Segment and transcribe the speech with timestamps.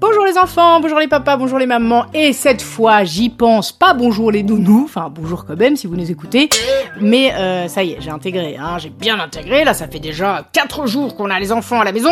[0.00, 0.24] Bonjour.
[0.24, 4.30] Les enfants, bonjour les papas, bonjour les mamans, et cette fois j'y pense, pas bonjour
[4.30, 6.48] les nounous, enfin bonjour quand même si vous nous écoutez,
[7.00, 10.44] mais euh, ça y est, j'ai intégré, hein, j'ai bien intégré, là ça fait déjà
[10.52, 12.10] 4 jours qu'on a les enfants à la maison,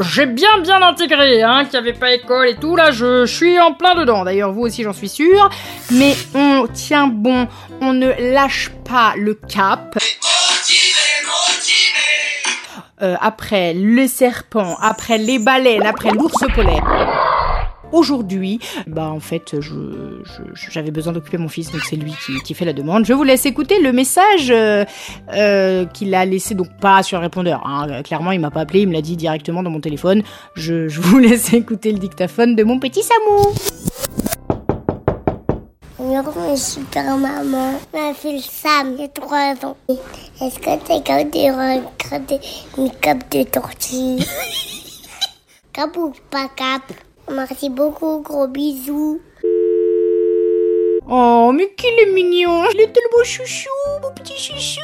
[0.00, 3.58] j'ai bien bien intégré, hein, qu'il n'y avait pas école et tout, là je, suis
[3.58, 5.48] en plein dedans, d'ailleurs vous aussi j'en suis sûr,
[5.90, 7.48] mais on tient bon,
[7.80, 9.98] on ne lâche pas le cap.
[13.02, 16.84] Euh, après le serpent, après les baleines, après l'ours polaire.
[17.92, 19.56] Aujourd'hui, bah en fait,
[20.70, 22.12] j'avais besoin d'occuper mon fils, donc c'est lui
[22.44, 23.04] qui, fait la demande.
[23.04, 24.84] Je vous laisse écouter le message euh,
[25.34, 27.66] euh, qu'il a laissé, donc pas sur le répondeur.
[27.66, 28.02] hein.
[28.04, 30.22] Clairement, il m'a pas appelé, il me l'a dit directement dans mon téléphone.
[30.54, 33.54] Je, je vous laisse écouter le dictaphone de mon petit Samou.
[36.10, 37.78] Mes super maman.
[37.94, 39.76] Ma fille Sam, j'ai 3 ans.
[40.40, 42.40] Est-ce que t'es capable de regarder
[42.76, 44.18] mes capes de tortue?
[45.72, 46.82] Cap ou pas cap
[47.30, 49.20] Merci beaucoup, gros bisous.
[51.12, 53.68] Oh, mais qu'il est mignon Il est tellement chouchou,
[54.00, 54.80] mon petit chouchou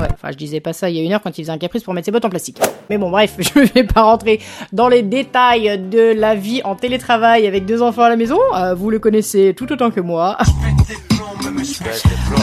[0.00, 1.58] Ouais, enfin, je disais pas ça il y a une heure quand il faisait un
[1.58, 2.58] caprice pour mettre ses bottes en plastique.
[2.90, 4.40] Mais bon, bref, je vais pas rentrer
[4.72, 8.40] dans les détails de la vie en télétravail avec deux enfants à la maison.
[8.56, 10.38] Euh, vous le connaissez tout autant que moi.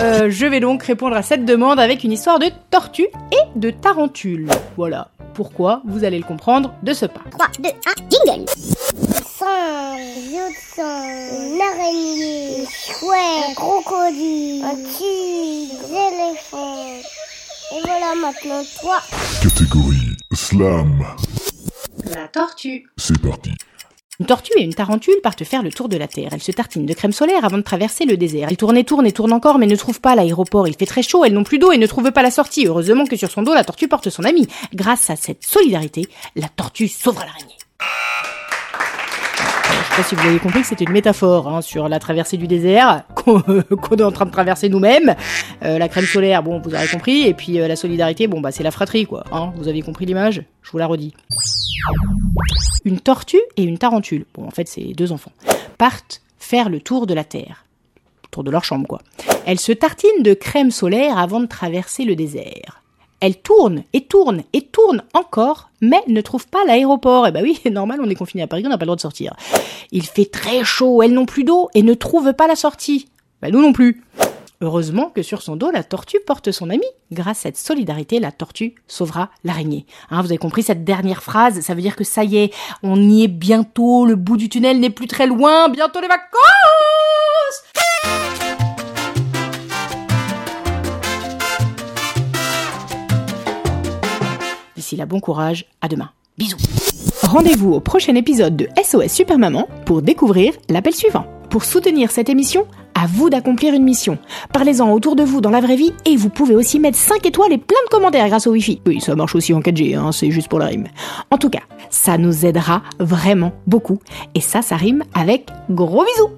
[0.02, 3.70] Euh, je vais donc répondre à cette demande avec une histoire de tortue et de
[3.70, 4.48] tarentule.
[4.78, 5.10] Voilà.
[5.34, 7.22] Pourquoi Vous allez le comprendre de ce pas.
[7.32, 7.72] 3, 2, 1,
[8.10, 9.50] jingle de
[13.02, 17.00] un un crocodile, un tigre, des éléphants.
[17.72, 18.98] Et voilà maintenant toi.
[19.42, 21.06] Catégorie Slam.
[22.14, 22.88] La tortue.
[22.98, 23.52] C'est parti.
[24.20, 26.30] Une tortue et une tarentule partent faire le tour de la Terre.
[26.34, 28.50] Elles se tartinent de crème solaire avant de traverser le désert.
[28.50, 30.68] Elles tournent et tournent et tournent encore, mais ne trouvent pas l'aéroport.
[30.68, 32.68] Il fait très chaud, elles n'ont plus d'eau et ne trouvent pas la sortie.
[32.68, 34.48] Heureusement que sur son dos, la tortue porte son ami.
[34.74, 36.06] Grâce à cette solidarité,
[36.36, 37.49] la tortue sauvera l'araignée.
[39.90, 42.38] Je sais pas si vous avez compris que c'était une métaphore hein, sur la traversée
[42.38, 45.16] du désert qu'on est en train de traverser nous-mêmes.
[45.64, 47.28] Euh, la crème solaire, bon, vous avez compris.
[47.28, 49.26] Et puis euh, la solidarité, bon, bah c'est la fratrie, quoi.
[49.32, 50.44] Hein, vous avez compris l'image?
[50.62, 51.14] Je vous la redis.
[52.86, 55.32] Une tortue et une tarentule, bon en fait c'est deux enfants,
[55.78, 57.66] partent faire le tour de la Terre.
[58.32, 59.02] Tour de leur chambre quoi.
[59.46, 62.79] Elles se tartinent de crème solaire avant de traverser le désert.
[63.22, 67.28] Elles tournent et tournent et tournent encore, mais ne trouvent pas l'aéroport.
[67.28, 69.02] Et bah oui, normal, on est confiné à Paris, on n'a pas le droit de
[69.02, 69.36] sortir.
[69.92, 73.10] Il fait très chaud, elles n'ont plus d'eau et ne trouvent pas la sortie.
[73.42, 74.04] Bah nous non plus.
[74.62, 76.86] Heureusement que sur son dos, la tortue porte son ami.
[77.14, 79.86] Grâce à cette solidarité, la tortue sauvera l'araignée.
[80.12, 82.54] Hein, vous avez compris cette dernière phrase Ça veut dire que ça y est,
[82.84, 87.29] on y est bientôt, le bout du tunnel n'est plus très loin, bientôt les vacances
[94.98, 96.10] Bon courage, à demain.
[96.38, 96.58] Bisous
[97.24, 101.26] Rendez-vous au prochain épisode de SOS Super Maman pour découvrir l'appel suivant.
[101.50, 104.18] Pour soutenir cette émission, à vous d'accomplir une mission.
[104.52, 107.54] Parlez-en autour de vous dans la vraie vie et vous pouvez aussi mettre 5 étoiles
[107.54, 108.82] et plein de commentaires grâce au Wi-Fi.
[108.88, 110.88] Oui, ça marche aussi en 4G, hein, c'est juste pour la rime.
[111.30, 114.00] En tout cas, ça nous aidera vraiment beaucoup.
[114.34, 116.30] Et ça, ça rime avec gros bisous.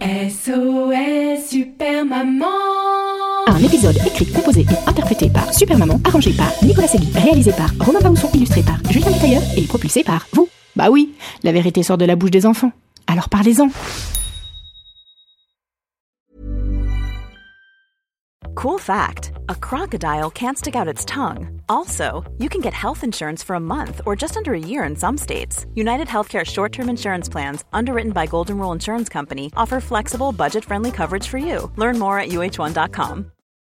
[0.00, 2.69] SOS Super Maman
[3.46, 7.70] Un épisode écrit, composé et interprété par Super Maman, arrangé par Nicolas Segui, réalisé par
[7.80, 10.48] Romain Bausson, illustré par Julien Tailleur et propulsé par vous.
[10.76, 12.72] Bah oui, la vérité sort de la bouche des enfants.
[13.06, 13.68] Alors parlez-en.
[18.54, 21.59] Cool fact a crocodile can't stick out its tongue.
[21.70, 24.96] Also, you can get health insurance for a month or just under a year in
[24.96, 25.66] some states.
[25.76, 30.64] United Healthcare short term insurance plans, underwritten by Golden Rule Insurance Company, offer flexible, budget
[30.64, 31.70] friendly coverage for you.
[31.76, 33.30] Learn more at uh1.com.